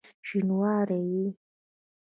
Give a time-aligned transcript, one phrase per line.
[0.27, 1.25] شینواری یې؟!